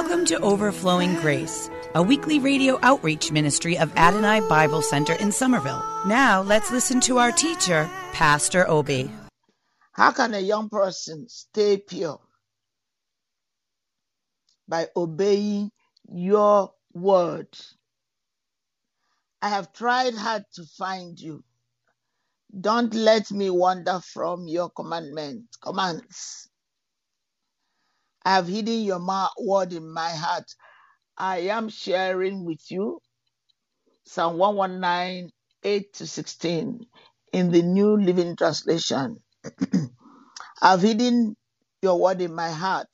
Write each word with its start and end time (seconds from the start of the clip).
Welcome 0.00 0.24
to 0.32 0.40
Overflowing 0.40 1.14
Grace, 1.16 1.68
a 1.94 2.02
weekly 2.02 2.38
radio 2.38 2.78
outreach 2.80 3.30
ministry 3.30 3.76
of 3.76 3.94
Adonai 3.98 4.40
Bible 4.48 4.80
Center 4.80 5.12
in 5.12 5.30
Somerville. 5.30 5.84
Now 6.06 6.40
let's 6.40 6.70
listen 6.70 7.00
to 7.00 7.18
our 7.18 7.30
teacher, 7.30 7.84
Pastor 8.14 8.66
Obi. 8.66 9.10
How 9.92 10.10
can 10.12 10.32
a 10.32 10.40
young 10.40 10.70
person 10.70 11.26
stay 11.28 11.76
pure? 11.76 12.18
By 14.66 14.88
obeying 14.96 15.70
your 16.10 16.72
word. 16.94 17.48
I 19.42 19.50
have 19.50 19.70
tried 19.74 20.14
hard 20.14 20.44
to 20.54 20.64
find 20.78 21.20
you. 21.20 21.44
Don't 22.58 22.94
let 22.94 23.30
me 23.30 23.50
wander 23.50 24.00
from 24.00 24.48
your 24.48 24.70
commandment, 24.70 25.44
commands. 25.62 26.48
I 28.30 28.34
have 28.34 28.46
hidden 28.48 28.82
your 28.82 29.00
word 29.40 29.72
in 29.72 29.90
my 29.92 30.10
heart. 30.10 30.44
I 31.18 31.38
am 31.50 31.68
sharing 31.68 32.44
with 32.44 32.60
you 32.70 33.00
Psalm 34.04 34.38
119, 34.38 35.30
8 35.64 35.94
to 35.94 36.06
16 36.06 36.86
in 37.32 37.50
the 37.52 37.62
New 37.62 37.96
Living 37.96 38.36
Translation. 38.36 39.18
I've 40.62 40.82
hidden 40.82 41.36
your 41.82 42.00
word 42.00 42.20
in 42.20 42.34
my 42.34 42.50
heart 42.50 42.88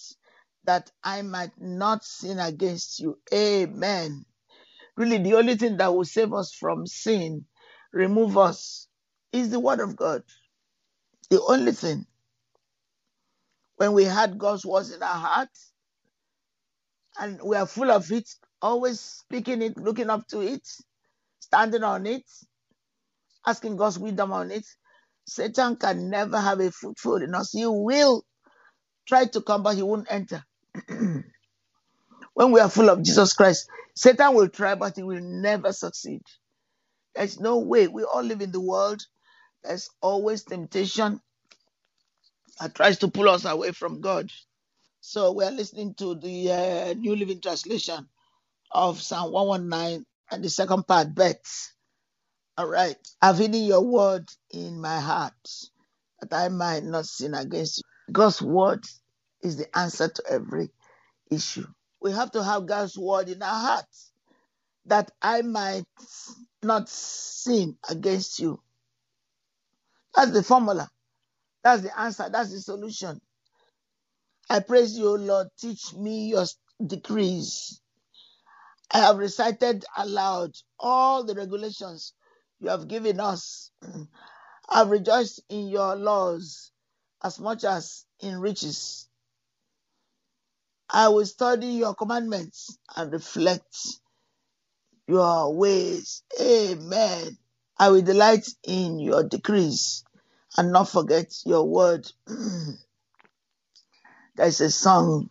that 0.65 0.91
I 1.05 1.23
might 1.23 1.53
not 1.61 2.05
sin 2.05 2.39
against 2.39 3.01
you. 3.01 3.19
Amen. 3.35 4.25
Really, 4.97 5.19
the 5.19 5.35
only 5.35 5.57
thing 5.57 5.79
that 5.79 5.95
will 5.95 6.07
save 6.07 6.35
us 6.35 6.55
from 6.55 6.87
sin, 6.87 7.47
remove 7.93 8.39
us, 8.39 8.89
is 9.33 9.51
the 9.51 9.61
word 9.61 9.81
of 9.81 9.97
God. 9.97 10.23
The 11.31 11.43
only 11.43 11.73
thing. 11.73 12.07
When 13.77 13.93
we 13.93 14.05
had 14.05 14.39
God's 14.39 14.67
words 14.67 14.93
in 14.93 15.03
our 15.03 15.15
hearts 15.17 15.73
and 17.21 17.41
we 17.45 17.57
are 17.57 17.67
full 17.67 17.91
of 17.91 18.11
it, 18.13 18.29
always 18.63 19.01
speaking 19.01 19.63
it, 19.63 19.77
looking 19.79 20.11
up 20.11 20.27
to 20.29 20.41
it, 20.41 20.67
standing 21.41 21.85
on 21.85 22.07
it, 22.07 22.25
asking 23.47 23.77
God's 23.77 23.99
wisdom 23.99 24.33
on 24.33 24.51
it, 24.51 24.67
Satan 25.27 25.77
can 25.77 26.11
never 26.11 26.41
have 26.41 26.61
a 26.61 26.71
foothold 26.73 27.23
in 27.23 27.35
us. 27.35 27.53
He 27.53 27.67
will 27.67 28.25
try 29.07 29.27
to 29.27 29.43
come, 29.43 29.63
but 29.63 29.77
he 29.77 29.83
won't 29.83 30.09
enter. 30.11 30.45
when 30.89 32.53
we 32.53 32.61
are 32.61 32.71
full 32.71 32.91
of 32.91 33.03
Jesus 33.03 33.33
Christ, 33.35 33.69
Satan 33.97 34.35
will 34.35 34.49
try, 34.49 34.75
but 34.75 34.97
he 34.97 35.03
will 35.03 35.21
never 35.23 35.73
succeed. 35.73 36.23
There's 37.15 37.41
no 37.41 37.59
way. 37.59 37.89
We 37.89 38.05
all 38.05 38.23
live 38.23 38.43
in 38.43 38.53
the 38.53 38.61
world. 38.61 39.03
There's 39.65 39.91
always 40.03 40.45
temptation 40.45 41.21
that 42.61 42.75
tries 42.75 42.99
to 43.01 43.09
pull 43.09 43.29
us 43.29 43.45
away 43.47 43.73
from 43.73 44.01
God. 44.01 44.31
So 45.01 45.33
we 45.33 45.45
are 45.45 45.53
listening 45.53 45.95
to 45.97 46.17
the 46.17 46.53
uh, 46.53 46.95
New 46.95 47.17
Living 47.17 47.41
Translation 47.41 48.09
of 48.73 49.03
Psalm 49.03 49.33
119 49.33 50.05
and 50.33 50.45
the 50.45 50.51
second 50.51 50.87
part, 50.87 51.15
Beth. 51.15 51.73
All 52.59 52.69
right. 52.69 52.97
I've 53.23 53.39
hidden 53.39 53.65
your 53.65 53.83
word 53.83 54.29
in 54.53 54.81
my 54.81 55.01
heart 55.01 55.35
that 56.21 56.35
I 56.37 56.49
might 56.49 56.85
not 56.85 57.07
sin 57.07 57.35
against 57.35 57.79
you. 57.79 58.13
God's 58.13 58.43
word 58.43 58.85
is 59.43 59.57
the 59.59 59.79
answer 59.79 60.09
to 60.09 60.25
every 60.31 60.71
issue. 61.31 61.67
We 62.03 62.13
have 62.13 62.33
to 62.33 62.45
have 62.45 62.67
God's 62.67 62.99
word 62.99 63.29
in 63.31 63.43
our 63.43 63.61
hearts 63.61 64.13
that 64.87 65.11
I 65.23 65.43
might 65.43 65.85
not 66.63 66.89
sin 66.89 67.77
against 67.89 68.41
you. 68.41 68.61
That's 70.15 70.33
the 70.33 70.43
formula. 70.43 70.89
That's 71.67 71.83
the 71.83 72.01
answer. 72.01 72.29
That's 72.33 72.53
the 72.53 72.61
solution. 72.61 73.21
I 74.49 74.61
praise 74.61 74.97
you, 74.97 75.19
Lord. 75.19 75.49
Teach 75.59 75.95
me 75.95 76.29
your 76.29 76.45
decrees. 76.87 77.81
I 78.93 78.99
have 79.01 79.19
recited 79.19 79.85
aloud 79.97 80.53
all 80.79 81.25
the 81.25 81.35
regulations 81.35 82.15
you 82.61 82.69
have 82.69 82.87
given 82.87 83.19
us. 83.19 83.73
I've 84.71 84.91
rejoiced 84.91 85.43
in 85.49 85.67
your 85.69 85.97
laws 85.97 86.71
as 87.25 87.41
much 87.41 87.65
as 87.65 88.07
in 88.21 88.39
riches. 88.41 89.09
I 90.89 91.09
will 91.09 91.27
study 91.27 91.67
your 91.67 91.97
commandments 91.97 92.79
and 92.95 93.13
reflect 93.13 93.77
your 95.09 95.53
ways. 95.57 96.23
Amen. 96.41 97.39
I 97.79 97.91
will 97.91 98.03
delight 98.03 98.47
in 98.65 99.01
your 99.01 99.25
decrees 99.25 100.06
and 100.59 100.73
not 100.73 100.89
forget 100.91 101.33
your 101.47 101.65
word. 101.65 102.11
There's 104.37 104.61
a 104.63 104.71
song 104.71 105.29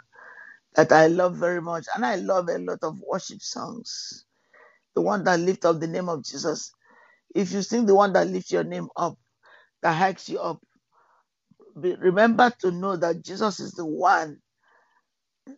that 0.75 0.91
I 0.91 1.07
love 1.07 1.35
very 1.37 1.61
much, 1.61 1.87
and 1.95 2.05
I 2.05 2.15
love 2.17 2.49
a 2.49 2.59
lot 2.59 2.79
of 2.83 2.99
worship 3.01 3.41
songs. 3.41 4.25
The 4.95 5.01
one 5.01 5.23
that 5.25 5.39
lifts 5.39 5.65
up 5.65 5.79
the 5.79 5.87
name 5.87 6.09
of 6.09 6.23
Jesus. 6.25 6.71
If 7.35 7.51
you 7.53 7.61
sing 7.63 7.85
the 7.85 7.95
one 7.95 8.13
that 8.13 8.27
lifts 8.27 8.51
your 8.51 8.63
name 8.65 8.89
up, 8.97 9.17
that 9.83 9.93
hikes 9.93 10.29
you 10.29 10.39
up, 10.39 10.61
remember 11.75 12.51
to 12.61 12.71
know 12.71 12.97
that 12.97 13.23
Jesus 13.23 13.59
is 13.61 13.73
the 13.73 13.85
one 13.85 14.39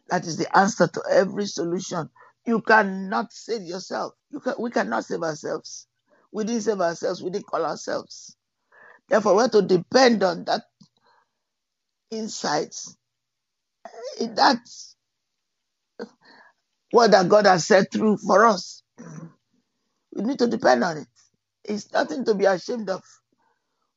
that 0.09 0.25
is 0.27 0.37
the 0.37 0.57
answer 0.57 0.87
to 0.87 1.03
every 1.11 1.47
solution. 1.47 2.09
You 2.45 2.61
cannot 2.61 3.33
save 3.33 3.63
yourself. 3.63 4.13
You 4.31 4.41
can, 4.41 4.55
we 4.59 4.71
cannot 4.71 5.05
save 5.05 5.23
ourselves. 5.23 5.87
We 6.33 6.45
didn't 6.45 6.63
save 6.63 6.81
ourselves. 6.81 7.23
We 7.23 7.31
didn't 7.31 7.47
call 7.47 7.65
ourselves. 7.65 8.36
Therefore, 9.09 9.35
we 9.35 9.43
have 9.43 9.51
to 9.51 9.61
depend 9.63 10.23
on 10.23 10.45
that 10.45 10.63
insight, 12.11 12.75
in 14.19 14.35
that 14.35 14.59
word 16.93 17.11
that 17.13 17.29
God 17.29 17.45
has 17.47 17.65
said 17.67 17.91
through 17.91 18.17
for 18.17 18.45
us. 18.45 18.83
We 20.15 20.23
need 20.23 20.39
to 20.39 20.47
depend 20.47 20.83
on 20.83 20.97
it. 20.99 21.07
It's 21.65 21.91
nothing 21.93 22.25
to 22.25 22.35
be 22.35 22.45
ashamed 22.45 22.89
of. 22.89 23.03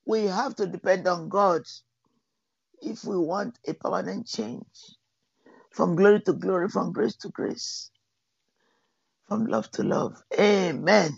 We 0.07 0.27
have 0.27 0.57
to 0.57 0.67
depend 0.67 1.09
on 1.09 1.29
God 1.29 1.63
if 2.83 3.05
we 3.05 3.17
want 3.17 3.59
a 3.67 3.75
permanent 3.75 4.27
change 4.27 4.67
from 5.73 5.97
glory 5.97 6.21
to 6.23 6.35
glory, 6.35 6.69
from 6.69 6.93
grace 6.93 7.17
to 7.19 7.31
grace, 7.31 7.91
from 9.29 9.47
love 9.47 9.71
to 9.73 9.83
love. 9.85 10.23
Amen. 10.39 11.13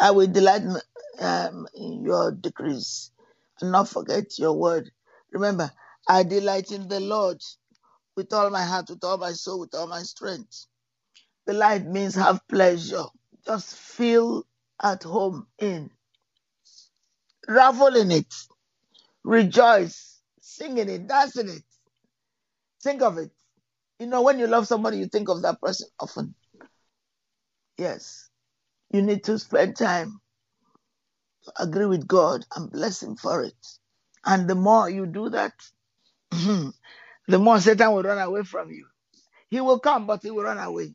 I 0.00 0.12
will 0.12 0.26
delight 0.28 0.62
um, 1.22 1.66
in 1.74 2.02
your 2.02 2.32
decrees 2.32 3.10
and 3.60 3.72
not 3.72 3.88
forget 3.88 4.38
your 4.38 4.54
word. 4.54 4.90
Remember, 5.32 5.70
I 6.08 6.22
delight 6.24 6.72
in 6.72 6.88
the 6.88 7.00
Lord 7.00 7.40
with 8.16 8.32
all 8.32 8.50
my 8.50 8.64
heart, 8.64 8.90
with 8.90 9.02
all 9.04 9.18
my 9.18 9.32
soul, 9.32 9.60
with 9.60 9.74
all 9.74 9.86
my 9.86 10.02
strength. 10.02 10.66
Delight 11.46 11.86
means 11.86 12.14
have 12.14 12.40
pleasure. 12.48 13.04
Just 13.46 13.74
feel 13.74 14.44
at 14.82 15.02
home 15.02 15.46
in. 15.58 15.90
Revel 17.48 17.96
in 17.96 18.10
it. 18.10 18.32
Rejoice. 19.24 20.20
Sing 20.40 20.78
in 20.78 20.88
it. 20.88 21.08
Dance 21.08 21.36
in 21.36 21.48
it. 21.48 21.62
Think 22.82 23.02
of 23.02 23.18
it. 23.18 23.30
You 23.98 24.06
know, 24.06 24.22
when 24.22 24.38
you 24.38 24.46
love 24.46 24.66
somebody, 24.66 24.98
you 24.98 25.06
think 25.06 25.28
of 25.28 25.42
that 25.42 25.60
person 25.60 25.88
often. 26.00 26.34
Yes. 27.78 28.28
You 28.90 29.02
need 29.02 29.24
to 29.24 29.38
spend 29.38 29.76
time 29.76 30.21
agree 31.58 31.86
with 31.86 32.06
God 32.08 32.44
and 32.56 32.70
bless 32.72 33.02
Him 33.02 33.16
for 33.16 33.42
it. 33.42 33.54
And 34.26 34.48
the 34.48 34.56
more 34.56 34.90
you 34.90 35.06
do 35.06 35.30
that, 35.30 35.54
the 36.32 36.72
more 37.38 37.60
Satan 37.60 37.92
will 37.92 38.02
run 38.04 38.18
away 38.18 38.44
from 38.44 38.70
you. 38.72 38.86
He 39.50 39.60
will 39.60 39.80
come, 39.80 40.06
but 40.06 40.22
he 40.22 40.30
will 40.32 40.44
run 40.44 40.58
away 40.58 40.94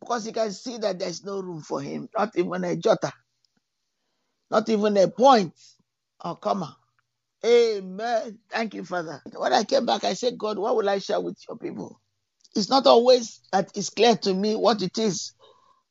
because 0.00 0.24
he 0.24 0.32
can 0.32 0.52
see 0.52 0.78
that 0.78 0.98
there's 0.98 1.24
no 1.24 1.40
room 1.40 1.62
for 1.62 1.80
him, 1.82 2.08
not 2.16 2.32
even 2.36 2.64
a 2.64 2.76
jota, 2.76 3.12
not 4.50 4.68
even 4.68 4.96
a 4.98 5.08
point 5.08 5.54
or 6.24 6.36
comma. 6.36 6.76
Amen. 7.46 8.38
Thank 8.50 8.74
you, 8.74 8.84
Father. 8.84 9.22
When 9.36 9.52
I 9.54 9.64
came 9.64 9.86
back, 9.86 10.04
I 10.04 10.14
said, 10.14 10.38
God, 10.38 10.58
what 10.58 10.76
will 10.76 10.88
I 10.90 10.98
share 11.00 11.20
with 11.20 11.38
your 11.48 11.58
people? 11.58 12.00
It's 12.56 12.70
not 12.70 12.86
always 12.86 13.40
that 13.52 13.70
it's 13.76 13.90
clear 13.90 14.16
to 14.18 14.34
me 14.34 14.56
what 14.56 14.82
it 14.82 14.98
is, 14.98 15.34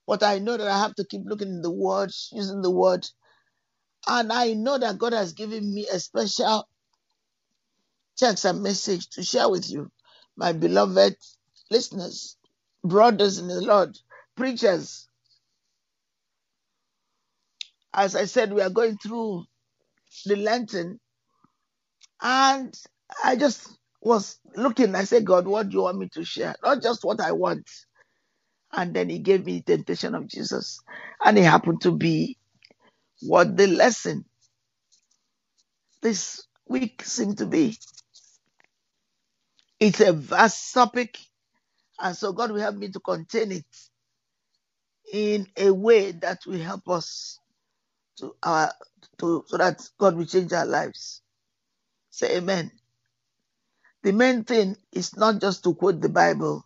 but 0.08 0.24
I 0.24 0.40
know 0.40 0.58
that 0.58 0.68
I 0.68 0.80
have 0.80 0.96
to 0.96 1.06
keep 1.06 1.22
looking 1.26 1.50
in 1.50 1.62
the 1.64 1.72
word, 1.72 2.12
using 2.32 2.62
the 2.62 2.72
word. 2.72 3.08
And 4.08 4.32
I 4.32 4.54
know 4.54 4.78
that 4.78 4.98
God 4.98 5.14
has 5.14 5.34
given 5.34 5.74
me 5.74 5.88
a 5.92 6.00
special 6.00 6.68
text 8.18 8.46
and 8.46 8.62
message 8.62 9.10
to 9.12 9.24
share 9.24 9.50
with 9.50 9.70
you, 9.70 9.90
my 10.36 10.54
beloved 10.54 11.16
listeners, 11.72 12.38
brothers 12.84 13.40
in 13.40 13.48
the 13.48 13.62
Lord, 13.62 13.98
preachers. 14.36 15.08
As 17.94 18.16
I 18.16 18.26
said, 18.26 18.54
we 18.54 18.62
are 18.62 18.70
going 18.70 18.98
through 18.98 19.46
the 20.26 20.36
Lenten, 20.36 21.00
and 22.22 22.74
I 23.24 23.36
just 23.36 23.70
was 24.02 24.40
looking. 24.56 24.96
I 24.96 25.04
said, 25.06 25.26
God, 25.26 25.48
what 25.48 25.70
do 25.70 25.78
you 25.78 25.84
want 25.84 25.98
me 26.00 26.10
to 26.14 26.26
share? 26.26 26.56
Not 26.64 26.82
just 26.82 27.04
what 27.06 27.22
I 27.22 27.32
want. 27.32 27.70
And 28.72 28.94
then 28.94 29.10
He 29.10 29.20
gave 29.20 29.46
me 29.46 29.64
the 29.66 29.78
temptation 29.78 30.16
of 30.16 30.28
Jesus, 30.28 30.80
and 31.24 31.38
it 31.38 31.44
happened 31.44 31.82
to 31.82 31.92
be 31.92 32.38
what 33.28 33.58
the 33.58 33.68
lesson 33.68 34.26
this 36.02 36.44
week 36.68 37.04
seemed 37.06 37.40
to 37.40 37.48
be. 37.48 37.78
It's 39.80 40.02
a 40.02 40.14
vast 40.14 40.74
topic, 40.74 41.20
and 42.02 42.16
so 42.18 42.34
God 42.34 42.52
will 42.52 42.62
help 42.62 42.76
me 42.78 42.90
to 42.90 43.00
contain 43.02 43.54
it 43.54 43.66
in 45.14 45.48
a 45.58 45.72
way 45.72 46.12
that 46.14 46.40
will 46.48 46.60
help 46.60 46.90
us 46.90 47.40
to 48.20 48.36
our 48.44 48.72
to 49.20 49.46
so 49.48 49.58
that 49.58 49.88
God 50.00 50.16
will 50.18 50.26
change 50.26 50.54
our 50.54 50.66
lives. 50.68 51.22
Say 52.12 52.38
amen. 52.38 52.72
The 54.04 54.14
main 54.14 54.44
thing 54.46 54.78
is 54.94 55.16
not 55.18 55.42
just 55.42 55.64
to 55.66 55.76
quote 55.76 56.02
the 56.02 56.10
Bible, 56.10 56.66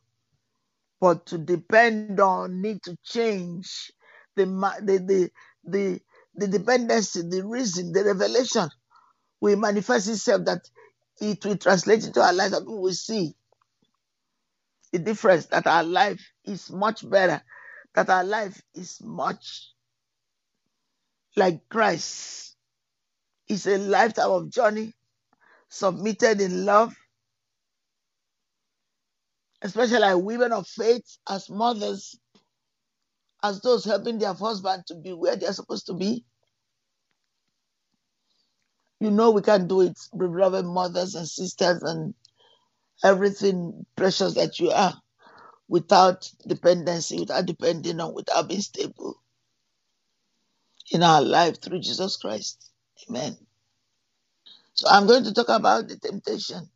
but 1.01 1.25
to 1.27 1.37
depend 1.37 2.19
on 2.19 2.61
need 2.61 2.83
to 2.83 2.97
change 3.05 3.91
the 4.35 4.45
the 4.83 4.99
the 4.99 5.31
the, 5.65 6.01
the 6.37 6.47
dependency, 6.47 7.21
the 7.23 7.45
reason, 7.45 7.91
the 7.91 8.03
revelation 8.03 8.69
will 9.41 9.57
manifest 9.57 10.07
itself 10.09 10.45
that 10.45 10.61
it 11.19 11.43
will 11.45 11.57
translate 11.57 12.05
into 12.05 12.21
our 12.21 12.33
lives 12.33 12.51
that 12.53 12.65
we 12.65 12.75
will 12.75 12.93
see 12.93 13.33
the 14.91 14.99
difference 14.99 15.47
that 15.47 15.67
our 15.67 15.83
life 15.83 16.21
is 16.45 16.71
much 16.71 17.07
better, 17.09 17.41
that 17.95 18.09
our 18.09 18.23
life 18.23 18.61
is 18.73 18.99
much 19.03 19.71
like 21.35 21.67
Christ. 21.69 22.55
It's 23.47 23.67
a 23.67 23.77
lifetime 23.77 24.31
of 24.31 24.49
journey 24.49 24.93
submitted 25.69 26.41
in 26.41 26.65
love, 26.65 26.95
especially 29.61 29.99
like 29.99 30.17
women 30.17 30.51
of 30.51 30.67
faith, 30.67 31.17
as 31.29 31.49
mothers, 31.49 32.15
as 33.43 33.61
those 33.61 33.85
helping 33.85 34.19
their 34.19 34.33
husband 34.33 34.85
to 34.87 34.95
be 34.95 35.13
where 35.13 35.35
they're 35.35 35.53
supposed 35.53 35.87
to 35.87 35.93
be. 35.93 36.25
You 38.99 39.11
know 39.11 39.31
we 39.31 39.41
can 39.43 39.67
do 39.67 39.81
it, 39.81 39.99
beloved 40.17 40.65
mothers 40.65 41.15
and 41.15 41.27
sisters 41.27 41.83
and 41.83 42.13
everything 43.03 43.85
precious 43.95 44.35
that 44.35 44.59
you 44.59 44.71
are 44.71 44.95
without 45.69 46.29
dependency, 46.47 47.19
without 47.21 47.45
depending 47.47 47.99
on, 48.01 48.13
without 48.15 48.49
being 48.49 48.61
stable 48.61 49.21
in 50.91 51.03
our 51.03 51.21
life 51.21 51.61
through 51.61 51.79
Jesus 51.81 52.17
Christ. 52.17 52.71
Amen. 53.09 53.37
So 54.73 54.87
I'm 54.89 55.07
going 55.07 55.25
to 55.25 55.33
talk 55.33 55.49
about 55.49 55.87
the 55.89 55.97
temptation. 55.97 56.69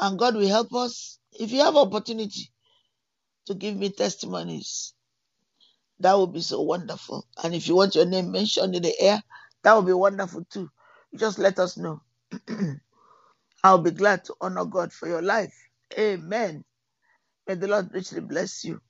And 0.00 0.18
God 0.18 0.36
will 0.36 0.48
help 0.48 0.74
us. 0.74 1.18
If 1.32 1.52
you 1.52 1.60
have 1.60 1.76
opportunity 1.76 2.50
to 3.46 3.54
give 3.54 3.76
me 3.76 3.90
testimonies, 3.90 4.94
that 6.00 6.18
would 6.18 6.32
be 6.32 6.42
so 6.42 6.62
wonderful. 6.62 7.26
And 7.42 7.54
if 7.54 7.68
you 7.68 7.76
want 7.76 7.94
your 7.94 8.06
name 8.06 8.32
mentioned 8.32 8.74
in 8.76 8.82
the 8.82 8.94
air, 9.00 9.22
that 9.64 9.74
would 9.74 9.86
be 9.86 9.92
wonderful 9.94 10.44
too. 10.50 10.70
Just 11.16 11.38
let 11.38 11.58
us 11.58 11.76
know. 11.78 12.02
I'll 13.64 13.78
be 13.78 13.92
glad 13.92 14.24
to 14.26 14.34
honor 14.40 14.64
God 14.64 14.92
for 14.92 15.08
your 15.08 15.22
life. 15.22 15.54
Amen. 15.98 16.64
May 17.48 17.54
the 17.56 17.68
Lord 17.68 17.90
richly 17.92 18.20
bless 18.20 18.64
you. 18.64 18.80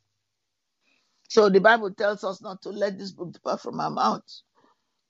So 1.28 1.48
the 1.50 1.60
Bible 1.60 1.92
tells 1.92 2.24
us 2.24 2.42
not 2.42 2.62
to 2.62 2.70
let 2.70 2.98
this 2.98 3.12
book 3.12 3.32
depart 3.32 3.62
from 3.62 3.80
our 3.80 3.90
mouth. 3.90 4.22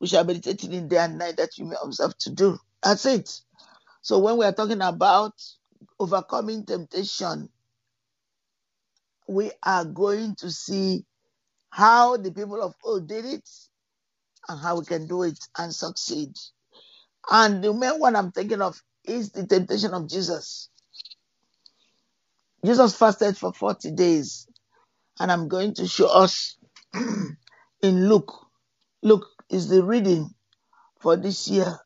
We 0.00 0.08
shall 0.08 0.24
meditate 0.24 0.64
in 0.64 0.88
day 0.88 0.98
and 0.98 1.18
night 1.18 1.38
that 1.38 1.58
you 1.58 1.64
may 1.66 1.76
observe 1.82 2.16
to 2.18 2.30
do. 2.30 2.58
That's 2.82 3.06
it. 3.06 3.40
So 4.02 4.18
when 4.20 4.38
we 4.38 4.46
are 4.46 4.52
talking 4.52 4.82
about 4.82 5.34
overcoming 6.00 6.66
temptation, 6.66 7.48
we 9.28 9.50
are 9.62 9.84
going 9.84 10.34
to 10.36 10.50
see 10.50 11.04
how 11.70 12.16
the 12.16 12.32
people 12.32 12.62
of 12.62 12.74
old 12.84 13.08
did 13.08 13.24
it 13.24 13.48
and 14.48 14.60
how 14.60 14.78
we 14.78 14.84
can 14.84 15.06
do 15.06 15.22
it 15.22 15.38
and 15.58 15.74
succeed. 15.74 16.34
And 17.30 17.62
the 17.62 17.72
main 17.72 17.98
one 17.98 18.16
I'm 18.16 18.32
thinking 18.32 18.60
of 18.62 18.80
is 19.04 19.30
the 19.30 19.46
temptation 19.46 19.94
of 19.94 20.08
Jesus. 20.08 20.69
Jesus 22.64 22.94
fasted 22.96 23.36
for 23.36 23.52
40 23.52 23.92
days, 23.92 24.46
and 25.19 25.32
I'm 25.32 25.48
going 25.48 25.75
to 25.75 25.88
show 25.88 26.08
us 26.08 26.56
in 26.94 28.08
Luke. 28.08 28.32
Luke 29.02 29.26
is 29.50 29.68
the 29.68 29.82
reading 29.82 30.30
for 31.00 31.16
this 31.16 31.48
year. 31.48 31.78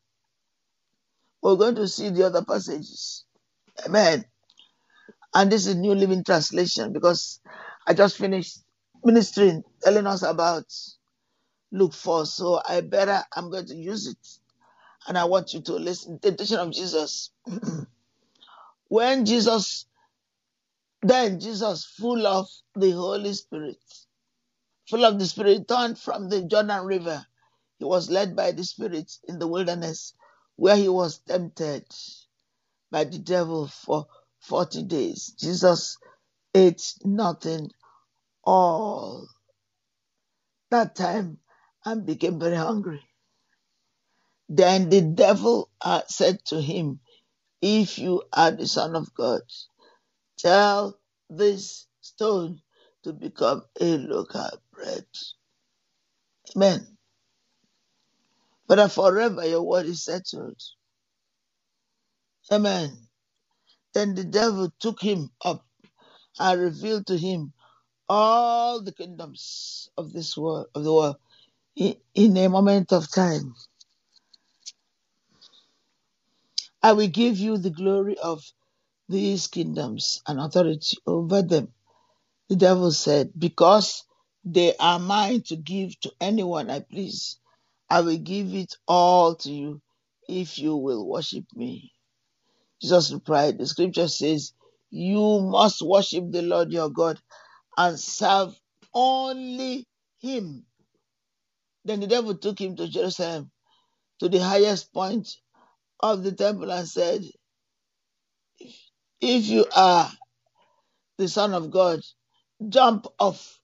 We're 1.42 1.56
going 1.56 1.76
to 1.76 1.88
see 1.88 2.10
the 2.10 2.24
other 2.24 2.44
passages. 2.44 3.24
Amen. 3.86 4.24
And 5.36 5.52
this 5.52 5.66
is 5.66 5.76
New 5.76 5.94
Living 5.94 6.24
Translation 6.24 6.94
because 6.94 7.40
I 7.86 7.92
just 7.92 8.16
finished 8.16 8.60
ministering, 9.04 9.64
telling 9.82 10.06
us 10.06 10.22
about 10.22 10.64
Luke 11.70 11.92
4. 11.92 12.24
So 12.24 12.62
I 12.66 12.80
better, 12.80 13.22
I'm 13.36 13.50
going 13.50 13.66
to 13.66 13.74
use 13.74 14.06
it. 14.06 14.28
And 15.06 15.18
I 15.18 15.26
want 15.26 15.52
you 15.52 15.60
to 15.60 15.74
listen. 15.74 16.18
Temptation 16.20 16.56
of 16.56 16.72
Jesus. 16.72 17.32
when 18.88 19.26
Jesus, 19.26 19.84
then 21.02 21.38
Jesus, 21.38 21.84
full 21.84 22.26
of 22.26 22.48
the 22.74 22.92
Holy 22.92 23.34
Spirit, 23.34 23.76
full 24.88 25.04
of 25.04 25.18
the 25.18 25.26
Spirit, 25.26 25.68
turned 25.68 25.98
from 25.98 26.30
the 26.30 26.44
Jordan 26.44 26.86
River. 26.86 27.26
He 27.78 27.84
was 27.84 28.08
led 28.08 28.36
by 28.36 28.52
the 28.52 28.64
Spirit 28.64 29.12
in 29.28 29.38
the 29.38 29.46
wilderness, 29.46 30.14
where 30.56 30.76
he 30.76 30.88
was 30.88 31.18
tempted 31.18 31.84
by 32.90 33.04
the 33.04 33.18
devil 33.18 33.66
for 33.66 34.06
40 34.46 34.84
days. 34.84 35.34
Jesus 35.38 35.98
ate 36.54 36.94
nothing 37.04 37.70
all 38.44 39.28
that 40.70 40.96
time 40.96 41.38
and 41.84 42.06
became 42.06 42.40
very 42.40 42.56
hungry. 42.56 43.02
Then 44.48 44.90
the 44.90 45.02
devil 45.02 45.70
uh, 45.82 46.02
said 46.08 46.38
to 46.46 46.60
him, 46.60 47.00
If 47.62 47.98
you 47.98 48.22
are 48.32 48.52
the 48.52 48.68
Son 48.68 48.96
of 48.96 49.14
God, 49.14 49.42
tell 50.38 50.98
this 51.30 51.86
stone 52.00 52.60
to 53.04 53.12
become 53.12 53.62
a 53.80 53.98
local 53.98 54.50
bread. 54.72 55.06
Amen. 56.56 56.86
But 58.68 58.88
forever 58.92 59.46
your 59.46 59.62
word 59.62 59.86
is 59.86 60.04
settled. 60.04 60.60
Amen. 62.50 63.05
Then 63.96 64.14
the 64.14 64.24
devil 64.24 64.70
took 64.78 65.00
him 65.00 65.30
up 65.42 65.64
and 66.38 66.60
revealed 66.60 67.06
to 67.06 67.16
him 67.16 67.54
all 68.10 68.82
the 68.82 68.92
kingdoms 68.92 69.90
of 69.96 70.12
this 70.12 70.36
world, 70.36 70.66
of 70.74 70.84
the 70.84 70.92
world, 70.92 71.16
in, 71.76 71.96
in 72.14 72.36
a 72.36 72.48
moment 72.50 72.92
of 72.92 73.10
time. 73.10 73.54
I 76.82 76.92
will 76.92 77.08
give 77.08 77.38
you 77.38 77.56
the 77.56 77.70
glory 77.70 78.18
of 78.18 78.44
these 79.08 79.46
kingdoms 79.48 80.22
and 80.28 80.40
authority 80.40 80.98
over 81.06 81.40
them. 81.40 81.72
The 82.50 82.56
devil 82.56 82.92
said, 82.92 83.32
Because 83.38 84.04
they 84.44 84.76
are 84.76 84.98
mine 84.98 85.42
to 85.44 85.56
give 85.56 85.98
to 86.00 86.12
anyone 86.20 86.70
I 86.70 86.80
please, 86.80 87.38
I 87.90 88.02
will 88.02 88.18
give 88.18 88.54
it 88.54 88.76
all 88.86 89.36
to 89.36 89.50
you 89.52 89.82
if 90.28 90.58
you 90.58 90.76
will 90.76 91.08
worship 91.08 91.46
me. 91.54 91.92
Jesus 92.82 93.12
replied, 93.12 93.58
The 93.58 93.66
scripture 93.66 94.08
says, 94.08 94.52
You 94.90 95.40
must 95.40 95.82
worship 95.82 96.30
the 96.32 96.42
Lord 96.42 96.72
your 96.72 96.90
God 96.90 97.20
and 97.78 97.98
serve 97.98 98.58
only 98.94 99.86
him. 100.20 100.64
Then 101.84 102.00
the 102.00 102.06
devil 102.08 102.36
took 102.36 102.60
him 102.60 102.76
to 102.76 102.88
Jerusalem, 102.88 103.50
to 104.20 104.28
the 104.28 104.40
highest 104.42 104.92
point 104.92 105.28
of 106.00 106.22
the 106.24 106.32
temple, 106.32 106.72
and 106.72 106.88
said, 106.88 107.24
If 109.20 109.46
you 109.46 109.66
are 109.76 110.10
the 111.18 111.28
Son 111.28 111.54
of 111.54 111.70
God, 111.70 112.00
jump 112.68 113.06
off 113.20 113.60